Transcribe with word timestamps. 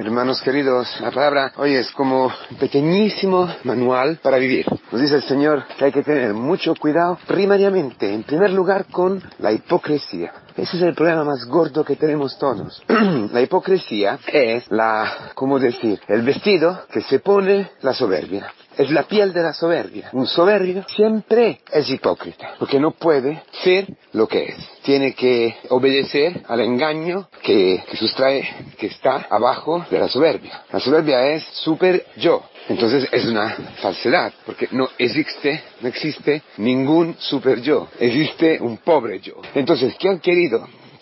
Hermanos 0.00 0.40
queridos, 0.40 0.88
la 1.02 1.10
palabra 1.10 1.52
hoy 1.56 1.74
es 1.74 1.90
como 1.90 2.32
un 2.50 2.56
pequeñísimo 2.56 3.46
manual 3.64 4.18
para 4.22 4.38
vivir. 4.38 4.64
Nos 4.90 4.98
dice 4.98 5.16
el 5.16 5.22
Señor 5.24 5.66
que 5.76 5.84
hay 5.84 5.92
que 5.92 6.02
tener 6.02 6.32
mucho 6.32 6.74
cuidado 6.74 7.18
primariamente, 7.26 8.10
en 8.10 8.22
primer 8.22 8.50
lugar, 8.50 8.86
con 8.86 9.22
la 9.40 9.52
hipocresía. 9.52 10.32
Ese 10.60 10.76
es 10.76 10.82
el 10.82 10.94
problema 10.94 11.24
más 11.24 11.46
gordo 11.46 11.82
que 11.82 11.96
tenemos 11.96 12.38
todos. 12.38 12.82
la 13.32 13.40
hipocresía 13.40 14.18
es 14.30 14.70
la, 14.70 15.30
¿cómo 15.34 15.58
decir? 15.58 15.98
El 16.06 16.20
vestido 16.20 16.82
que 16.92 17.00
se 17.00 17.20
pone 17.20 17.70
la 17.80 17.94
soberbia 17.94 18.52
es 18.80 18.90
la 18.90 19.02
piel 19.02 19.32
de 19.32 19.42
la 19.42 19.52
soberbia. 19.52 20.08
Un 20.12 20.26
soberbio 20.26 20.84
siempre 20.88 21.60
es 21.70 21.90
hipócrita, 21.90 22.54
porque 22.58 22.80
no 22.80 22.92
puede 22.92 23.42
ser 23.62 23.86
lo 24.12 24.26
que 24.26 24.44
es. 24.44 24.56
Tiene 24.82 25.12
que 25.14 25.54
obedecer 25.68 26.42
al 26.48 26.60
engaño 26.60 27.28
que, 27.42 27.82
sustrae, 27.94 28.48
que 28.78 28.86
está 28.86 29.26
abajo 29.28 29.84
de 29.90 29.98
la 29.98 30.08
soberbia. 30.08 30.62
La 30.72 30.80
soberbia 30.80 31.26
es 31.26 31.44
super 31.44 32.06
yo. 32.16 32.42
Entonces 32.68 33.08
es 33.10 33.26
una 33.26 33.50
falsedad, 33.82 34.32
porque 34.46 34.68
no 34.70 34.88
existe, 34.96 35.62
no 35.80 35.88
existe 35.88 36.42
ningún 36.58 37.16
super 37.18 37.60
yo. 37.60 37.88
Existe 37.98 38.60
un 38.60 38.78
pobre 38.78 39.20
yo. 39.20 39.34
Entonces, 39.54 39.94
¿quién 39.98 40.16
ha 40.16 40.20
querido? 40.20 40.49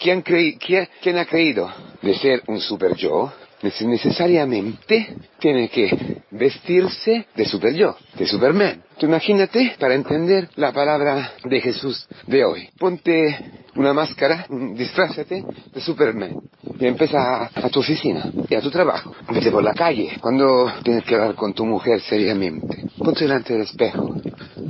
¿Quién, 0.01 0.23
quién 0.23 1.19
ha 1.19 1.25
creído 1.25 1.73
de 2.03 2.15
ser 2.15 2.43
un 2.47 2.61
super 2.61 2.95
yo? 2.95 3.33
necesariamente 3.63 5.17
tiene 5.39 5.69
que 5.69 6.23
vestirse 6.31 7.27
de 7.35 7.45
super 7.45 7.75
yo, 7.75 7.97
de 8.17 8.27
Superman. 8.27 8.83
Tú 8.99 9.07
imagínate 9.07 9.75
para 9.79 9.95
entender 9.95 10.49
la 10.57 10.73
palabra 10.73 11.33
de 11.45 11.61
Jesús 11.61 12.07
de 12.27 12.45
hoy. 12.45 12.69
Ponte 12.79 13.37
una 13.75 13.93
máscara, 13.93 14.47
disfrázate 14.49 15.45
de 15.73 15.81
Superman 15.81 16.37
y 16.79 16.87
empieza 16.87 17.51
a, 17.55 17.69
tu 17.69 17.81
oficina 17.81 18.31
y 18.49 18.55
a 18.55 18.61
tu 18.61 18.71
trabajo. 18.71 19.15
Vete 19.31 19.51
por 19.51 19.63
la 19.63 19.75
calle 19.75 20.17
cuando 20.21 20.73
tienes 20.83 21.05
que 21.05 21.15
hablar 21.15 21.35
con 21.35 21.53
tu 21.53 21.65
mujer 21.65 22.01
seriamente. 22.01 22.85
Ponte 22.99 23.25
delante 23.25 23.53
del 23.53 23.63
espejo 23.63 24.15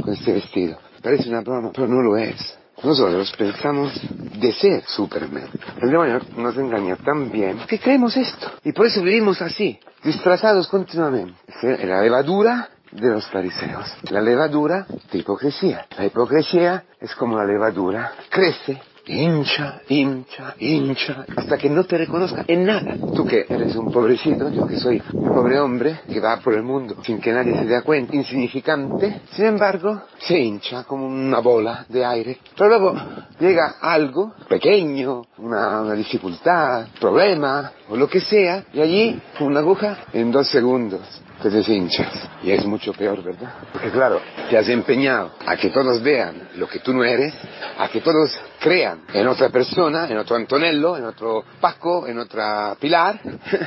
con 0.01 0.15
este 0.15 0.33
vestido. 0.33 0.79
Parece 1.03 1.29
una 1.29 1.41
broma, 1.41 1.71
pero 1.73 1.87
no 1.87 2.03
lo 2.03 2.17
es. 2.17 2.58
Nosotros 2.83 3.33
pensamos 3.37 3.93
de 4.39 4.53
ser 4.53 4.85
Superman. 4.85 5.49
El 5.81 5.91
demonio 5.91 6.21
nos 6.37 6.57
engaña 6.57 6.97
tan 6.97 7.31
bien 7.31 7.59
que 7.67 7.79
creemos 7.79 8.17
esto. 8.17 8.53
Y 8.65 8.73
por 8.73 8.87
eso 8.87 9.03
vivimos 9.03 9.43
así, 9.43 9.79
disfrazados 10.05 10.69
continuamente. 10.69 11.35
La 11.63 12.03
levadura 12.03 12.69
de 12.93 13.09
los 13.09 13.27
fariseos. 13.27 13.93
La 14.11 14.21
levadura 14.21 14.87
de 15.11 15.19
hipocresía. 15.19 15.87
La 15.97 16.07
hipocresía 16.07 16.85
es 17.01 17.15
como 17.15 17.37
la 17.37 17.45
levadura. 17.45 18.13
Crece 18.31 18.81
hincha, 19.09 19.81
hincha, 19.89 20.55
hincha, 20.59 21.25
hasta 21.37 21.57
que 21.57 21.69
no 21.69 21.85
te 21.85 21.99
reconozca 21.99 22.45
en 22.47 22.65
nada. 22.65 22.97
Tú 23.15 23.27
que 23.27 23.47
eres 23.49 23.75
un 23.77 23.91
pobrecito, 23.91 24.51
yo 24.51 24.67
que 24.67 24.77
soy 24.77 25.03
un 25.13 25.35
pobre 25.35 25.59
hombre 25.59 26.01
que 26.07 26.21
va 26.21 26.39
por 26.39 26.55
el 26.55 26.63
mundo 26.63 26.97
sin 27.03 27.21
que 27.21 27.33
nadie 27.33 27.55
se 27.55 27.65
dé 27.65 27.83
cuenta, 27.83 28.15
insignificante, 28.15 29.23
sin 29.33 29.47
embargo, 29.47 30.03
se 30.19 30.39
hincha 30.39 30.85
como 30.85 31.07
una 31.07 31.41
bola 31.41 31.87
de 31.89 32.05
aire. 32.05 32.39
Pero 32.57 32.69
luego 32.69 32.95
llega 33.41 33.77
algo 33.81 34.35
pequeño, 34.49 35.23
una, 35.39 35.81
una 35.83 35.95
dificultad, 35.95 36.87
problema, 37.01 37.73
o 37.89 37.97
lo 37.97 38.09
que 38.09 38.21
sea, 38.21 38.65
y 38.73 38.81
allí, 38.81 39.21
una 39.41 39.61
aguja, 39.61 39.99
en 40.13 40.31
dos 40.31 40.49
segundos 40.49 41.23
te 41.43 41.51
deshinchas. 41.51 42.29
Y 42.43 42.51
es 42.51 42.65
mucho 42.65 42.93
peor, 42.93 43.23
¿verdad? 43.23 43.53
Porque 43.73 43.91
claro, 43.91 44.21
te 44.49 44.57
has 44.57 44.69
empeñado 44.69 45.33
a 45.47 45.57
que 45.57 45.71
todos 45.71 46.03
vean 46.03 46.49
lo 46.57 46.69
que 46.69 46.81
tú 46.81 46.93
no 46.93 47.05
eres, 47.05 47.35
a 47.79 47.89
que 47.89 48.01
todos 48.01 48.39
crean 48.61 49.03
en 49.13 49.27
otra 49.29 49.49
persona, 49.51 50.09
en 50.09 50.19
otro 50.19 50.37
Antonello, 50.37 50.97
en 50.97 51.05
otro 51.05 51.45
Paco, 51.61 52.07
en 52.07 52.19
otra 52.19 52.77
Pilar, 52.81 53.21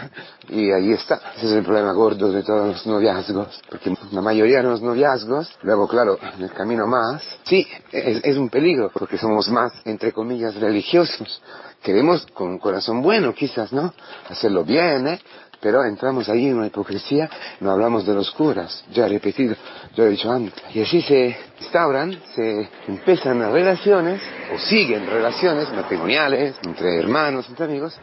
y 0.49 0.71
ahí 0.71 0.91
está. 0.91 1.21
Ese 1.37 1.47
es 1.47 1.53
el 1.53 1.63
problema 1.63 1.93
gordo 1.93 2.31
de 2.31 2.43
todos 2.43 2.67
los 2.67 2.85
noviazgos, 2.87 3.61
porque 3.69 3.93
la 4.11 4.21
mayoría 4.21 4.57
de 4.57 4.63
los 4.63 4.81
noviazgos, 4.81 5.49
luego 5.63 5.87
claro, 5.87 6.17
en 6.37 6.43
el 6.43 6.51
camino 6.51 6.87
más, 6.87 7.23
sí, 7.43 7.67
es, 7.91 8.23
es 8.23 8.37
un 8.37 8.49
peligro, 8.49 8.91
porque 8.93 9.17
somos 9.17 9.49
más, 9.49 9.73
entre 9.85 10.11
comillas, 10.11 10.55
religiosos. 10.55 11.41
Queremos 11.81 12.27
con 12.33 12.49
un 12.49 12.59
corazón 12.59 13.01
bueno, 13.01 13.33
quizás, 13.33 13.73
¿no? 13.73 13.93
Hacerlo 14.29 14.63
bien, 14.63 15.07
¿eh? 15.07 15.19
Pero 15.61 15.83
entramos 15.85 16.27
ahí 16.29 16.47
en 16.47 16.57
una 16.57 16.67
hipocresía, 16.67 17.29
no 17.59 17.71
hablamos 17.71 18.05
de 18.05 18.13
los 18.13 18.31
curas, 18.31 18.83
ya 18.91 19.05
he 19.05 19.09
repetido, 19.09 19.55
ya 19.95 20.03
he 20.03 20.09
dicho 20.09 20.31
antes. 20.31 20.61
Y 20.73 20.81
así 20.81 21.01
se 21.01 21.37
instauran, 21.59 22.19
se 22.35 22.69
empiezan 22.87 23.39
relaciones, 23.51 24.21
o 24.53 24.57
siguen 24.57 25.05
relaciones 25.07 25.71
matrimoniales, 25.71 26.55
entre 26.63 26.97
hermanos, 26.97 27.47
entre 27.49 27.65
amigos, 27.65 27.99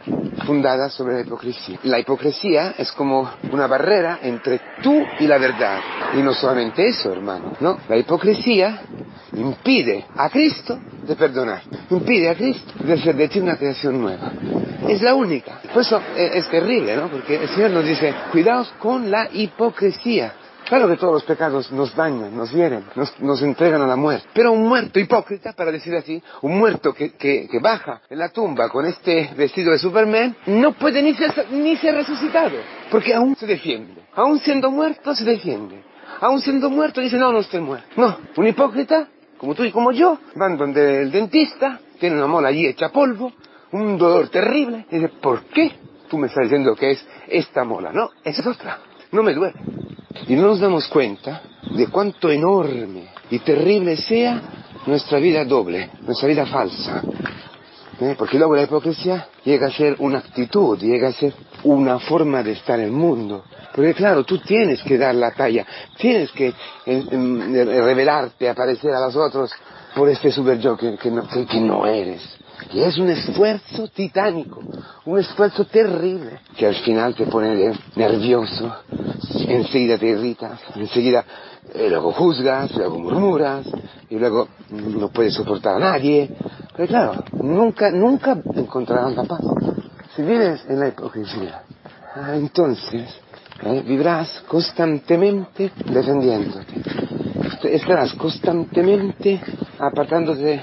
fundadas 0.46 0.92
sobre 0.94 1.14
la 1.14 1.20
hipocresía. 1.22 1.78
La 1.82 1.98
hipocresía 1.98 2.74
es 2.78 2.92
como 2.92 3.28
una 3.50 3.66
barrera 3.66 4.20
entre 4.22 4.60
tú 4.82 5.04
y 5.18 5.26
la 5.26 5.38
verdad. 5.38 5.80
Y 6.14 6.22
no 6.22 6.32
solamente 6.32 6.86
eso, 6.86 7.12
hermano, 7.12 7.54
¿no? 7.60 7.78
La 7.88 7.96
hipocresía 7.96 8.82
impide 9.32 10.06
a 10.16 10.30
Cristo 10.30 10.78
de 11.08 11.16
perdonar, 11.16 11.62
impide 11.90 12.28
a 12.28 12.34
Cristo 12.34 12.72
de 12.84 12.92
hacer 12.92 13.16
de 13.16 13.40
una 13.40 13.56
creación 13.56 14.00
nueva. 14.00 14.30
Es 14.86 15.00
la 15.00 15.14
única. 15.14 15.60
Por 15.72 15.82
eso 15.82 16.00
eh, 16.14 16.32
es, 16.34 16.48
terrible, 16.50 16.94
¿no? 16.96 17.08
Porque 17.08 17.36
el 17.36 17.48
Señor 17.48 17.70
nos 17.70 17.84
dice, 17.84 18.14
cuidaos 18.30 18.72
con 18.78 19.10
la 19.10 19.28
hipocresía. 19.32 20.34
Claro 20.68 20.86
que 20.86 20.96
todos 20.96 21.14
los 21.14 21.24
pecados 21.24 21.72
nos 21.72 21.96
dañan, 21.96 22.36
nos 22.36 22.52
hieren, 22.52 22.84
nos, 22.94 23.42
entregan 23.42 23.80
a 23.80 23.86
la 23.86 23.96
muerte. 23.96 24.28
Pero 24.34 24.52
un 24.52 24.68
muerto 24.68 25.00
hipócrita, 25.00 25.54
para 25.54 25.72
decir 25.72 25.94
así, 25.96 26.22
un 26.42 26.58
muerto 26.58 26.92
que, 26.92 27.12
que, 27.12 27.48
baja 27.58 28.02
en 28.10 28.18
la 28.18 28.28
tumba 28.28 28.68
con 28.68 28.84
este 28.84 29.30
vestido 29.34 29.72
de 29.72 29.78
Superman, 29.78 30.36
no 30.46 30.72
puede 30.72 31.00
ni 31.00 31.14
ser, 31.14 31.46
ni 31.52 31.74
ser 31.78 31.94
resucitado. 31.94 32.58
Porque 32.90 33.14
aún 33.14 33.34
se 33.34 33.46
defiende. 33.46 33.94
Aún 34.14 34.40
siendo 34.40 34.70
muerto, 34.70 35.14
se 35.14 35.24
defiende. 35.24 35.82
Aún 36.20 36.42
siendo 36.42 36.68
muerto, 36.68 37.00
dice, 37.00 37.16
no, 37.16 37.32
no 37.32 37.38
estoy 37.38 37.60
muerto. 37.60 37.88
No, 37.96 38.18
un 38.36 38.46
hipócrita 38.46 39.08
como 39.38 39.54
tú 39.54 39.64
y 39.64 39.72
como 39.72 39.92
yo, 39.92 40.18
van 40.34 40.56
donde 40.56 41.02
el 41.02 41.10
dentista, 41.10 41.80
tiene 41.98 42.16
una 42.16 42.26
mola 42.26 42.48
allí 42.48 42.66
hecha 42.66 42.90
polvo, 42.90 43.32
un 43.72 43.96
dolor 43.96 44.28
terrible, 44.28 44.86
y 44.90 44.96
dice, 44.96 45.08
¿por 45.20 45.44
qué 45.44 45.72
tú 46.08 46.18
me 46.18 46.26
estás 46.26 46.44
diciendo 46.44 46.74
que 46.74 46.92
es 46.92 47.06
esta 47.28 47.64
mola? 47.64 47.92
No, 47.92 48.10
esa 48.24 48.40
es 48.40 48.46
otra, 48.46 48.78
no 49.12 49.22
me 49.22 49.34
duele. 49.34 49.54
Y 50.26 50.34
no 50.34 50.42
nos 50.42 50.60
damos 50.60 50.88
cuenta 50.88 51.42
de 51.76 51.86
cuánto 51.86 52.30
enorme 52.30 53.08
y 53.30 53.38
terrible 53.40 53.96
sea 53.96 54.42
nuestra 54.86 55.18
vida 55.18 55.44
doble, 55.44 55.90
nuestra 56.02 56.28
vida 56.28 56.46
falsa. 56.46 57.02
¿Eh? 58.00 58.14
Porque 58.16 58.38
luego 58.38 58.54
la 58.54 58.62
hipocresía 58.62 59.28
llega 59.44 59.66
a 59.66 59.70
ser 59.70 59.96
una 59.98 60.18
actitud, 60.18 60.78
llega 60.78 61.08
a 61.08 61.12
ser 61.12 61.34
una 61.64 61.98
forma 61.98 62.42
de 62.42 62.52
estar 62.52 62.78
en 62.78 62.86
el 62.86 62.92
mundo. 62.92 63.44
Porque 63.78 63.94
claro, 63.94 64.24
tú 64.24 64.38
tienes 64.38 64.82
que 64.82 64.98
dar 64.98 65.14
la 65.14 65.30
talla, 65.30 65.64
tienes 65.98 66.32
que 66.32 66.52
revelarte, 66.84 68.48
aparecer 68.48 68.92
a 68.92 69.06
los 69.06 69.14
otros 69.14 69.52
por 69.94 70.08
este 70.08 70.32
super 70.32 70.58
yo 70.58 70.76
que, 70.76 71.60
no, 71.60 71.86
eres. 71.86 72.20
Y 72.72 72.80
es 72.80 72.98
un 72.98 73.08
esfuerzo 73.08 73.86
titánico, 73.86 74.60
un 75.04 75.20
esfuerzo 75.20 75.64
terrible, 75.66 76.40
que 76.56 76.66
al 76.66 76.74
final 76.74 77.14
te 77.14 77.26
pone 77.26 77.72
nervioso, 77.94 78.78
enseguida 79.46 79.96
te 79.96 80.06
irritas, 80.06 80.58
enseguida 80.74 81.24
eh, 81.72 81.88
luego 81.88 82.10
juzgas, 82.10 82.74
luego 82.74 82.98
murmuras, 82.98 83.64
y 84.10 84.18
luego 84.18 84.48
no 84.70 85.08
puedes 85.10 85.34
soportar 85.34 85.76
a 85.76 85.78
nadie. 85.78 86.36
Pero 86.76 86.88
claro, 86.88 87.24
nunca, 87.34 87.92
nunca 87.92 88.42
encontrarás 88.56 89.14
la 89.14 89.22
paz. 89.22 89.42
Si 90.16 90.22
vives 90.22 90.66
en 90.68 90.80
la 90.80 90.88
hipocresía, 90.88 91.62
ah, 92.16 92.34
entonces 92.34 93.08
¿eh? 93.62 93.82
vivirás 93.86 94.42
constantemente 94.46 95.72
defendiéndote. 95.86 96.74
Estarás 97.64 98.12
constantemente 98.14 99.40
apartándote 99.78 100.60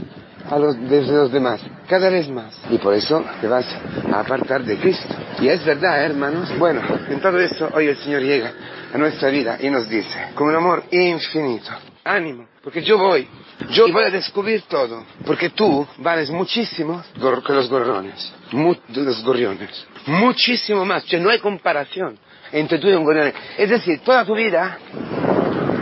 a 0.49 0.59
los, 0.59 0.79
de 0.89 1.01
los 1.01 1.31
demás, 1.31 1.61
cada 1.87 2.09
vez 2.09 2.29
más. 2.29 2.59
Y 2.69 2.77
por 2.77 2.93
eso 2.93 3.23
te 3.41 3.47
vas 3.47 3.65
a 4.11 4.19
apartar 4.19 4.63
de 4.63 4.77
Cristo. 4.77 5.13
Y 5.39 5.47
es 5.47 5.65
verdad, 5.65 6.03
hermanos. 6.03 6.57
Bueno, 6.57 6.81
en 7.09 7.19
todo 7.19 7.39
esto 7.39 7.69
hoy 7.73 7.87
el 7.87 7.97
Señor 7.97 8.21
llega 8.21 8.53
a 8.93 8.97
nuestra 8.97 9.29
vida 9.29 9.57
y 9.59 9.69
nos 9.69 9.89
dice, 9.89 10.29
con 10.35 10.47
un 10.47 10.55
amor 10.55 10.83
infinito, 10.91 11.71
ánimo, 12.03 12.47
porque 12.63 12.81
yo 12.81 12.97
voy, 12.97 13.27
yo 13.71 13.91
voy 13.91 14.05
a 14.05 14.09
descubrir 14.09 14.63
todo, 14.63 15.03
porque 15.25 15.49
tú 15.49 15.85
vales 15.97 16.29
muchísimo 16.29 17.03
que 17.13 17.53
los 17.53 17.69
gorrones, 17.69 18.31
los 18.51 19.23
gorriones, 19.23 19.85
muchísimo 20.05 20.85
más, 20.85 21.03
no 21.19 21.29
hay 21.29 21.39
comparación 21.39 22.17
entre 22.55 22.79
tú 22.79 22.87
y 22.87 22.93
un 22.93 23.03
gorrión. 23.03 23.33
Es 23.57 23.69
decir, 23.69 23.99
toda 23.99 24.25
tu 24.25 24.33
vida, 24.33 24.77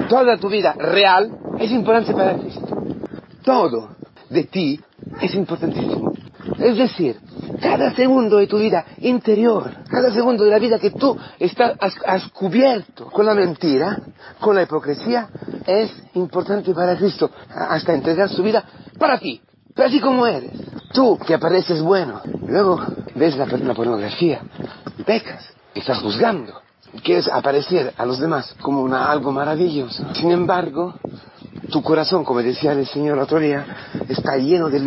toda 0.10 0.38
tu 0.38 0.50
vida 0.50 0.74
real 0.74 1.32
es 1.60 1.72
importante 1.72 2.14
para 2.14 2.36
Cristo. 2.36 2.68
Todo 3.44 3.96
de 4.30 4.44
ti 4.46 4.80
es 5.22 5.36
importantísimo. 5.36 6.14
Es 6.58 6.76
decir, 6.78 7.20
cada 7.62 7.94
segundo 7.94 8.38
de 8.38 8.48
tu 8.48 8.58
vida 8.58 8.86
interior, 8.98 9.72
cada 9.88 10.12
segundo 10.12 10.44
de 10.44 10.50
la 10.50 10.60
vida 10.60 10.80
que 10.80 10.90
tú 10.90 11.16
estás, 11.40 11.78
has, 11.80 12.28
cubierto 12.30 13.06
con 13.06 13.26
la 13.26 13.36
mentira, 13.36 14.02
con 14.40 14.56
la 14.56 14.64
hipocresía, 14.64 15.30
es 15.68 15.92
importante 16.16 16.74
para 16.74 16.98
Cristo, 16.98 17.30
hasta 17.50 17.94
entregar 17.94 18.30
su 18.30 18.42
vida 18.42 18.64
para 18.98 19.20
ti, 19.20 19.42
para 19.76 19.90
ti 19.90 20.00
como 20.00 20.26
eres. 20.26 20.52
Tú 20.92 21.20
que 21.20 21.36
apareces 21.36 21.82
bueno, 21.82 22.22
luego 22.48 22.82
ves 23.16 23.38
la, 23.38 23.46
la 23.46 23.74
pornografía, 23.74 24.42
pecas, 25.06 25.54
estás 25.80 26.00
juzgando, 26.00 26.62
quieres 27.04 27.28
aparecer 27.28 27.94
a 27.98 28.06
los 28.06 28.20
demás 28.20 28.54
como 28.62 28.82
una, 28.82 29.12
algo 29.12 29.32
maravilloso. 29.32 30.06
Sin 30.14 30.32
embargo, 30.32 30.94
tu 31.72 31.82
corazón, 31.82 32.24
como 32.24 32.42
decía 32.42 32.74
el 32.74 32.86
Señor 32.86 33.18
otro 33.18 33.40
día, 33.40 33.66
está 34.08 34.38
lleno 34.38 34.70
de, 34.70 34.80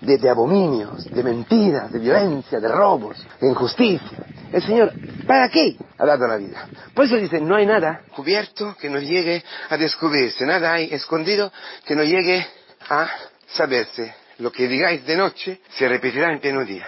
de, 0.00 0.18
de, 0.18 0.30
abominios, 0.30 1.04
de 1.10 1.22
mentiras, 1.22 1.90
de 1.90 1.98
violencia, 1.98 2.60
de 2.60 2.68
robos, 2.68 3.16
de 3.40 3.48
injusticia. 3.48 4.24
El 4.52 4.62
Señor, 4.62 4.92
¿para 5.26 5.48
qué 5.48 5.76
ha 5.98 6.06
dado 6.06 6.28
la 6.28 6.36
vida? 6.36 6.68
Por 6.94 7.06
eso 7.06 7.16
dice, 7.16 7.40
no 7.40 7.56
hay 7.56 7.66
nada 7.66 8.02
cubierto 8.14 8.76
que 8.80 8.88
no 8.88 9.00
llegue 9.00 9.42
a 9.68 9.76
descubrirse, 9.76 10.46
nada 10.46 10.74
hay 10.74 10.92
escondido 10.92 11.50
que 11.84 11.96
no 11.96 12.04
llegue 12.04 12.46
a 12.88 13.08
saberse. 13.48 14.14
Lo 14.38 14.50
que 14.50 14.66
digáis 14.66 15.06
de 15.06 15.16
noche 15.16 15.60
se 15.70 15.88
repetirá 15.88 16.32
en 16.32 16.40
pleno 16.40 16.64
día. 16.64 16.86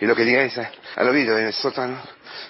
Y 0.00 0.06
lo 0.06 0.16
que 0.16 0.24
digáis 0.24 0.58
al 0.96 1.08
oído 1.08 1.38
en 1.38 1.46
el 1.46 1.52
sótano 1.52 1.96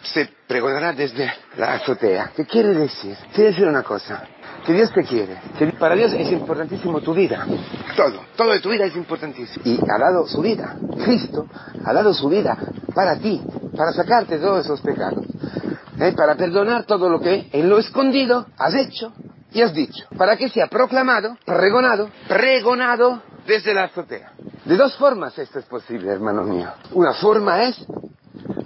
se 0.03 0.29
pregonará 0.47 0.93
desde 0.93 1.31
la 1.57 1.75
azotea. 1.75 2.33
¿Qué 2.35 2.47
quiere 2.47 2.71
decir? 2.71 3.17
Quiere 3.35 3.51
decir 3.51 3.67
una 3.67 3.83
cosa. 3.83 4.25
Que 4.65 4.73
Dios 4.73 4.93
te 4.93 5.03
quiere. 5.05 5.39
Que 5.59 5.67
para 5.69 5.95
Dios 5.95 6.13
es 6.13 6.31
importantísimo 6.33 7.01
tu 7.01 7.15
vida. 7.15 7.47
Todo. 7.97 8.25
Todo 8.37 8.53
de 8.53 8.61
tu 8.61 8.71
vida 8.71 8.85
es 8.87 8.97
importantísimo. 8.97 9.65
Y 9.65 9.79
ha 9.79 9.99
dado 9.99 10.27
su 10.27 10.41
vida. 10.41 10.77
Cristo 11.05 11.47
ha 11.85 11.93
dado 11.93 12.13
su 12.15 12.29
vida 12.29 12.57
para 12.95 13.17
ti. 13.19 13.41
Para 13.77 13.93
sacarte 13.93 14.39
todos 14.39 14.65
esos 14.65 14.81
pecados. 14.81 15.25
¿Eh? 16.01 16.13
Para 16.17 16.37
perdonar 16.37 16.85
todo 16.85 17.09
lo 17.09 17.21
que 17.21 17.49
en 17.53 17.69
lo 17.69 17.79
escondido 17.79 18.47
has 18.57 18.75
hecho 18.75 19.13
y 19.53 19.63
has 19.63 19.75
dicho. 19.75 20.07
Para 20.17 20.37
que 20.37 20.49
sea 20.49 20.67
proclamado, 20.67 21.37
pregonado, 21.45 22.11
pregonado 22.29 23.23
desde 23.47 23.75
la 23.75 23.85
azotea. 23.85 24.33
De 24.69 24.77
dos 24.77 24.95
formas 24.97 25.39
esto 25.39 25.61
es 25.61 25.65
posible, 25.65 26.13
hermano 26.13 26.43
mío. 26.43 26.69
Una 26.93 27.15
forma 27.15 27.63
es, 27.63 27.87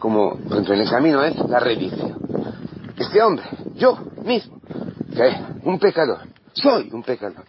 como 0.01 0.37
en 0.51 0.81
el 0.81 0.91
camino 0.91 1.23
es 1.23 1.39
la 1.49 1.61
revisión. 1.61 2.17
Este 2.97 3.23
hombre, 3.23 3.45
yo 3.77 3.97
mismo, 4.25 4.61
que 5.15 5.33
un 5.63 5.79
pecador, 5.79 6.23
soy 6.55 6.91
un 6.93 7.05
pecador. 7.05 7.45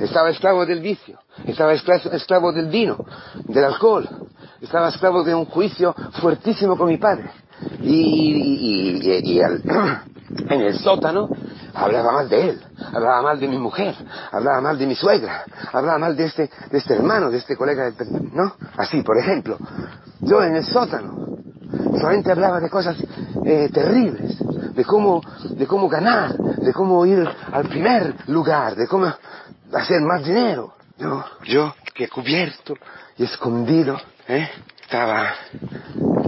Estaba 0.00 0.28
esclavo 0.28 0.66
del 0.66 0.80
vicio, 0.80 1.18
estaba 1.46 1.72
esclavo 1.72 2.52
del 2.52 2.66
vino, 2.66 3.06
del 3.48 3.64
alcohol, 3.64 4.06
estaba 4.60 4.90
esclavo 4.90 5.24
de 5.24 5.34
un 5.34 5.46
juicio 5.46 5.94
fuertísimo 6.20 6.76
con 6.76 6.88
mi 6.88 6.98
padre. 6.98 7.30
Y, 7.80 9.00
en 10.50 10.60
el 10.60 10.78
sótano 10.78 11.30
hablaba 11.72 12.12
mal 12.12 12.28
de 12.28 12.50
él, 12.50 12.60
hablaba 12.92 13.22
mal 13.22 13.40
de 13.40 13.48
mi 13.48 13.58
mujer, 13.58 13.94
hablaba 14.32 14.60
mal 14.60 14.78
de 14.78 14.86
mi 14.86 14.94
suegra, 14.94 15.44
hablaba 15.72 15.98
mal 15.98 16.16
de 16.16 16.24
este, 16.26 16.50
de 16.70 16.78
este 16.78 16.94
hermano, 16.94 17.30
de 17.30 17.38
este 17.38 17.56
colega 17.56 17.92
¿no? 18.32 18.54
Así, 18.76 19.02
por 19.02 19.18
ejemplo, 19.18 19.58
yo 20.20 20.42
en 20.42 20.56
el 20.56 20.64
sótano 20.64 21.34
solamente 21.98 22.32
hablaba 22.32 22.60
de 22.60 22.70
cosas 22.70 22.96
eh, 23.44 23.68
terribles, 23.72 24.38
de 24.74 24.84
cómo, 24.84 25.20
de 25.50 25.66
cómo 25.66 25.88
ganar, 25.88 26.36
de 26.36 26.72
cómo 26.72 27.04
ir 27.06 27.26
al 27.52 27.68
primer 27.68 28.14
lugar, 28.28 28.74
de 28.76 28.86
cómo 28.86 29.06
hacer 29.72 30.00
más 30.02 30.24
dinero. 30.24 30.74
Yo, 30.98 31.24
yo, 31.44 31.74
que 31.94 32.08
cubierto 32.08 32.74
y 33.16 33.24
escondido, 33.24 33.96
¿eh? 34.28 34.48
estaba 34.82 35.32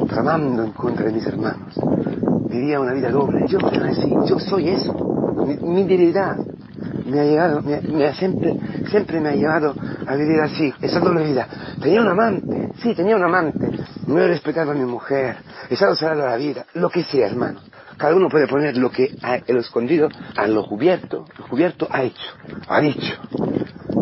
tramando 0.09 0.65
en 0.65 0.73
contra 0.73 1.07
de 1.07 1.13
mis 1.13 1.27
hermanos. 1.27 1.75
Vivía 2.49 2.81
una 2.81 2.93
vida 2.93 3.11
doble. 3.11 3.47
Yo 3.49 3.59
así, 3.59 4.15
yo 4.27 4.39
soy 4.39 4.69
eso. 4.71 4.95
Mi, 5.47 5.57
mi 5.57 5.83
debilidad 5.83 6.37
me 7.07 7.21
ha 7.21 7.25
llegado, 7.25 7.63
me, 7.63 8.07
ha 8.07 8.15
siempre, 8.15 8.57
siempre 8.91 9.21
me 9.21 9.31
ha 9.31 9.35
llevado 9.35 9.75
a 10.07 10.15
vivir 10.17 10.41
así, 10.41 10.73
esa 10.81 11.01
doble 11.01 11.25
vida. 11.25 11.47
Tenía 11.81 12.01
un 12.01 12.09
amante, 12.09 12.71
sí, 12.83 12.95
tenía 12.95 13.17
un 13.17 13.25
amante. 13.25 13.71
No 14.07 14.19
he 14.19 14.27
respetado 14.27 14.73
a 14.73 14.75
mi 14.75 14.85
mujer, 14.85 15.37
he 15.71 15.75
estado 15.75 15.95
cerrado 15.95 16.27
a 16.27 16.31
la 16.31 16.37
vida, 16.37 16.67
lo 16.75 16.91
que 16.91 17.05
sea, 17.05 17.27
hermano. 17.27 17.61
Cada 17.97 18.15
uno 18.15 18.29
puede 18.29 18.47
poner 18.47 18.77
lo 18.77 18.91
que 18.91 19.17
ha, 19.23 19.39
lo 19.49 19.61
escondido 19.61 20.09
a 20.37 20.47
lo 20.47 20.67
cubierto, 20.67 21.25
lo 21.39 21.47
cubierto 21.47 21.89
ha 21.91 22.03
hecho, 22.03 22.33
ha 22.69 22.81
dicho. 22.81 23.15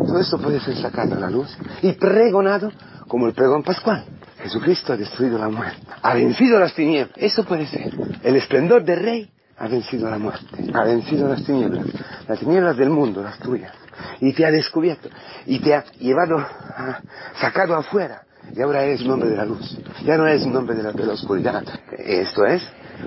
Todo 0.06 0.19
esto 0.19 0.38
puede 0.38 0.61
ser 0.61 0.76
sacado 0.76 1.14
a 1.14 1.20
la 1.20 1.31
luz 1.31 1.56
y 1.82 1.93
pregonado 1.93 2.70
como 3.06 3.26
el 3.26 3.35
pregón 3.35 3.62
pascual. 3.62 4.05
Jesucristo 4.44 4.93
ha 4.93 4.96
destruido 4.99 5.38
la 5.38 5.49
muerte, 5.49 5.81
ha 6.02 6.12
vencido 6.12 6.61
las 6.61 6.75
tinieblas. 6.75 7.17
Eso 7.17 7.44
puede 7.44 7.67
ser. 7.67 7.91
El 8.23 8.37
esplendor 8.37 8.85
del 8.85 9.00
Rey 9.00 9.31
ha 9.56 9.69
vencido 9.69 10.11
la 10.11 10.19
muerte, 10.19 10.44
ha 10.75 10.85
vencido 10.85 11.26
las 11.26 11.43
tinieblas, 11.44 11.87
las 12.29 12.38
tinieblas 12.41 12.76
del 12.76 12.91
mundo, 12.91 13.23
las 13.23 13.38
tuyas. 13.38 13.73
Y 14.20 14.35
te 14.35 14.44
ha 14.44 14.50
descubierto, 14.50 15.08
y 15.46 15.61
te 15.61 15.75
ha 15.75 15.85
llevado, 15.99 16.37
ha 16.37 17.00
sacado 17.41 17.75
afuera. 17.75 18.20
Y 18.55 18.61
ahora 18.61 18.82
eres 18.82 19.00
un 19.00 19.12
hombre 19.12 19.31
de 19.31 19.37
la 19.38 19.46
luz. 19.46 19.79
Ya 20.05 20.19
no 20.19 20.26
eres 20.26 20.43
un 20.43 20.55
hombre 20.55 20.76
de 20.76 20.82
la, 20.82 20.93
de 20.93 21.06
la 21.06 21.14
oscuridad. 21.14 21.64
Esto 21.97 22.44
es 22.44 22.62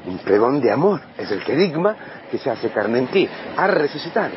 un 0.07 0.17
pregón 0.17 0.59
de 0.59 0.71
amor. 0.71 1.01
Es 1.19 1.29
el 1.29 1.43
querigma 1.43 1.95
que 2.31 2.39
se 2.39 2.49
hace 2.49 2.71
carne 2.71 2.97
en 2.97 3.07
ti. 3.07 3.29
Ha 3.55 3.67
resucitado. 3.67 4.33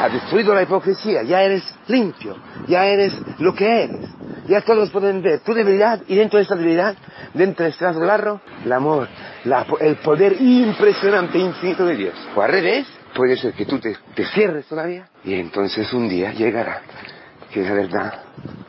Ha 0.00 0.08
destruido 0.08 0.54
la 0.54 0.62
hipocresía. 0.62 1.24
Ya 1.24 1.42
eres 1.42 1.64
limpio. 1.88 2.36
Ya 2.68 2.86
eres 2.86 3.12
lo 3.40 3.52
que 3.52 3.82
eres. 3.82 4.08
Ya 4.50 4.62
todos 4.62 4.90
pueden 4.90 5.22
ver 5.22 5.38
tu 5.44 5.54
debilidad 5.54 6.00
y 6.08 6.16
dentro 6.16 6.38
de 6.38 6.42
esa 6.42 6.56
debilidad, 6.56 6.96
dentro 7.34 7.62
de 7.62 7.70
este 7.70 7.86
de 7.86 8.04
barro, 8.04 8.40
el 8.64 8.72
amor, 8.72 9.06
el 9.78 9.96
poder 9.98 10.42
impresionante, 10.42 11.38
infinito 11.38 11.86
de 11.86 11.94
Dios. 11.94 12.14
O 12.34 12.42
al 12.42 12.50
revés, 12.50 12.84
puede 13.14 13.36
ser 13.36 13.52
que 13.52 13.64
tú 13.64 13.78
te, 13.78 13.94
cierres 14.34 14.66
todavía 14.66 15.08
y 15.22 15.34
entonces 15.34 15.92
un 15.92 16.08
día 16.08 16.32
llegará 16.32 16.82
que 17.52 17.62
la 17.62 17.74
verdad 17.74 18.22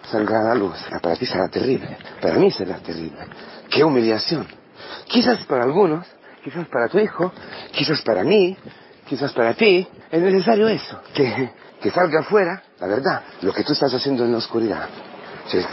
salga 0.03 0.41
a 0.41 0.43
la 0.49 0.55
luz. 0.55 0.77
Para 1.01 1.15
ti 1.15 1.25
será 1.25 1.49
terrible, 1.49 1.97
para 2.21 2.35
mí 2.35 2.51
será 2.51 2.77
terrible. 2.77 3.17
¡Qué 3.67 3.83
humillación! 3.83 4.45
Quizás 5.07 5.43
para 5.45 5.63
algunos, 5.63 6.05
quizás 6.43 6.67
para 6.67 6.89
tu 6.89 6.99
hijo, 6.99 7.33
quizás 7.71 8.03
para 8.03 8.23
mí, 8.23 8.55
quizás 9.09 9.33
para 9.33 9.55
ti, 9.55 9.87
es 10.11 10.21
necesario 10.21 10.67
eso, 10.67 11.01
que, 11.11 11.49
que 11.81 11.89
salga 11.89 12.19
afuera 12.19 12.61
la 12.79 12.85
verdad, 12.85 13.23
lo 13.41 13.51
que 13.51 13.63
tú 13.63 13.73
estás 13.73 13.91
haciendo 13.91 14.25
en 14.25 14.31
la 14.31 14.37
oscuridad. 14.37 14.87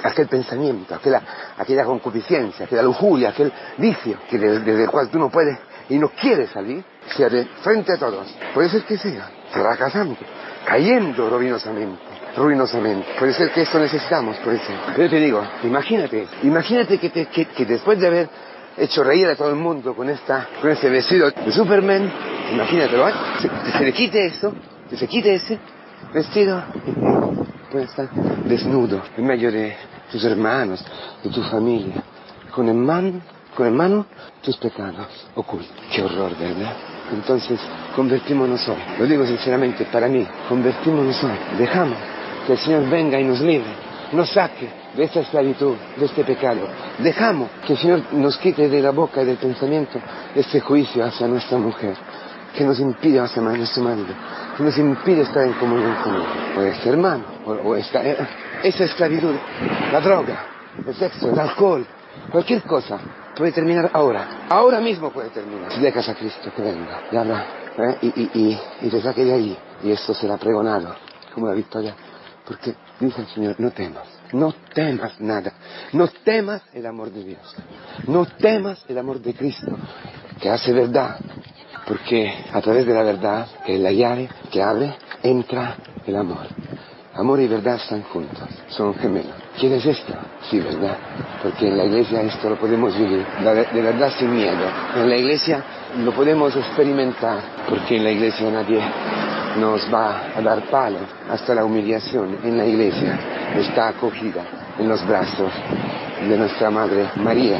Aquel 0.02 0.26
pensamiento, 0.28 0.94
aquella, 0.94 1.22
aquella 1.56 1.84
concupiscencia, 1.84 2.66
aquella 2.66 2.82
lujuria, 2.82 3.30
aquel 3.30 3.52
vicio 3.76 4.18
que 4.28 4.38
desde, 4.38 4.82
el 4.84 4.90
cual 4.90 5.08
tú 5.08 5.18
no 5.18 5.30
puedes 5.30 5.58
y 5.88 5.98
no 5.98 6.10
quieres 6.10 6.50
salir, 6.50 6.84
sea 7.16 7.28
de 7.28 7.44
frente 7.62 7.92
a 7.92 7.96
todos. 7.96 8.34
Puede 8.54 8.68
ser 8.68 8.82
que 8.82 8.96
siga 8.98 9.30
fracasando, 9.50 10.16
cayendo 10.64 11.30
ruinosamente 11.30 12.18
ruinosamente. 12.36 13.06
Puede 13.18 13.32
ser 13.34 13.50
que 13.50 13.62
esto 13.62 13.78
necesitamos, 13.78 14.36
por 14.38 14.54
eso. 14.54 14.72
Pero 14.94 15.10
te 15.10 15.16
digo, 15.16 15.42
imagínate, 15.64 16.26
imagínate 16.42 16.98
que, 16.98 17.10
te, 17.10 17.26
que, 17.26 17.46
que, 17.46 17.64
después 17.66 17.98
de 17.98 18.06
haber 18.06 18.28
hecho 18.76 19.02
reír 19.02 19.28
a 19.28 19.36
todo 19.36 19.50
el 19.50 19.56
mundo 19.56 19.94
con 19.94 20.08
esta, 20.08 20.46
con 20.60 20.70
este 20.70 20.88
vestido 20.88 21.30
de 21.30 21.52
Superman, 21.52 22.12
imagínatelo, 22.52 23.08
¿eh? 23.08 23.12
se, 23.40 23.78
se 23.78 23.84
le 23.84 23.92
quite 23.92 24.26
esto, 24.26 24.54
que 24.88 24.96
se 24.96 25.06
quite 25.08 25.34
ese 25.34 25.58
vestido 26.12 26.62
y 27.68 27.72
puede 27.72 27.84
estar 27.84 28.08
desnudo 28.44 29.02
en 29.16 29.26
medio 29.26 29.50
de 29.50 29.76
tus 30.10 30.24
hermanos, 30.24 30.84
de 31.22 31.30
tu 31.30 31.42
familia, 31.42 32.02
con 32.54 32.68
en 32.68 32.84
mano, 32.84 33.20
con 33.54 33.66
en 33.66 33.76
mano 33.76 34.06
tus 34.42 34.56
pecados 34.56 35.06
ocultos. 35.34 35.72
Qué 35.92 36.02
horror, 36.02 36.36
¿verdad? 36.38 36.74
Entonces, 37.12 37.58
convertímonos 37.96 38.68
hoy. 38.68 38.76
Lo 38.98 39.06
digo 39.06 39.26
sinceramente 39.26 39.86
para 39.86 40.08
mí, 40.08 40.26
convertímonos 40.48 41.22
hoy. 41.24 41.38
Dejamos 41.58 41.98
que 42.46 42.52
el 42.52 42.58
Señor 42.58 42.88
venga 42.88 43.20
y 43.20 43.24
nos 43.24 43.40
libre, 43.40 43.70
nos 44.12 44.30
saque 44.30 44.68
de 44.94 45.04
esta 45.04 45.20
esclavitud, 45.20 45.74
de 45.96 46.04
este 46.06 46.24
pecado. 46.24 46.68
Dejamos 46.98 47.48
que 47.66 47.74
el 47.74 47.78
Señor 47.78 48.02
nos 48.12 48.38
quite 48.38 48.68
de 48.68 48.82
la 48.82 48.90
boca 48.90 49.22
y 49.22 49.26
del 49.26 49.36
pensamiento 49.36 49.98
este 50.34 50.60
juicio 50.60 51.04
hacia 51.04 51.26
nuestra 51.26 51.58
mujer, 51.58 51.96
que 52.56 52.64
nos 52.64 52.78
impide 52.80 53.20
hacia 53.20 53.42
nuestro 53.42 53.82
marido, 53.82 54.14
que 54.56 54.62
nos 54.62 54.76
impide 54.78 55.22
estar 55.22 55.46
en 55.46 55.52
comunión 55.54 55.94
con 56.02 56.14
él, 56.14 56.22
o 56.56 56.62
este 56.62 56.88
hermano, 56.88 57.37
esta, 57.76 58.02
esa 58.62 58.84
esclavitud, 58.84 59.34
la 59.92 60.00
droga, 60.00 60.46
el 60.86 60.94
sexo, 60.94 61.30
el 61.30 61.38
alcohol, 61.38 61.86
cualquier 62.30 62.62
cosa 62.62 62.98
puede 63.36 63.52
terminar 63.52 63.90
ahora, 63.92 64.46
ahora 64.48 64.80
mismo 64.80 65.10
puede 65.10 65.30
terminar. 65.30 65.72
Si 65.72 65.80
dejas 65.80 66.08
a 66.08 66.14
Cristo 66.14 66.52
que 66.54 66.62
venga 66.62 67.02
¿eh? 67.78 67.98
y, 68.02 68.06
y, 68.06 68.30
y, 68.34 68.60
y 68.82 68.90
te 68.90 69.00
saque 69.00 69.24
de 69.24 69.32
ahí, 69.32 69.58
y 69.82 69.90
esto 69.90 70.14
será 70.14 70.36
pregonado 70.36 70.94
como 71.34 71.46
la 71.46 71.54
victoria 71.54 71.94
porque 72.48 72.74
dice 72.98 73.20
el 73.20 73.26
Señor, 73.28 73.56
no 73.58 73.70
temas, 73.72 74.08
no 74.32 74.54
temas 74.72 75.20
nada, 75.20 75.52
no 75.92 76.08
temas 76.08 76.62
el 76.72 76.86
amor 76.86 77.10
de 77.10 77.22
Dios, 77.22 77.56
no 78.06 78.24
temas 78.24 78.82
el 78.88 78.96
amor 78.96 79.20
de 79.20 79.34
Cristo, 79.34 79.76
que 80.40 80.48
hace 80.48 80.72
verdad, 80.72 81.18
porque 81.86 82.32
a 82.50 82.62
través 82.62 82.86
de 82.86 82.94
la 82.94 83.02
verdad, 83.02 83.48
que 83.66 83.74
es 83.74 83.80
la 83.80 83.92
llave 83.92 84.30
que 84.50 84.62
abre, 84.62 84.96
entra 85.22 85.76
el 86.06 86.16
amor. 86.16 86.46
Amor 87.18 87.40
y 87.40 87.48
verdad 87.48 87.74
están 87.74 88.02
juntos, 88.04 88.48
son 88.68 88.94
gemelos. 88.94 89.34
¿Quién 89.58 89.72
es 89.72 89.84
esto? 89.84 90.14
Sí, 90.48 90.60
¿verdad? 90.60 90.96
Porque 91.42 91.66
en 91.66 91.76
la 91.76 91.84
iglesia 91.84 92.22
esto 92.22 92.48
lo 92.48 92.56
podemos 92.56 92.96
vivir, 92.96 93.26
de 93.72 93.82
verdad 93.82 94.12
sin 94.16 94.32
miedo. 94.32 94.64
En 94.96 95.10
la 95.10 95.16
iglesia 95.16 95.62
lo 95.98 96.12
podemos 96.12 96.54
experimentar, 96.54 97.40
porque 97.68 97.96
en 97.96 98.04
la 98.04 98.12
iglesia 98.12 98.48
nadie 98.50 98.80
nos 99.58 99.92
va 99.92 100.28
a 100.36 100.40
dar 100.40 100.62
palo 100.70 100.98
hasta 101.28 101.54
la 101.54 101.64
humillación 101.64 102.38
en 102.44 102.56
la 102.56 102.64
iglesia 102.64 103.18
está 103.56 103.88
acogida 103.88 104.42
en 104.78 104.88
los 104.88 105.04
brazos 105.06 105.52
de 106.28 106.36
nuestra 106.36 106.70
Madre 106.70 107.10
María. 107.16 107.58